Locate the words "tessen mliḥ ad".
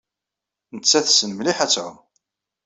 1.05-1.69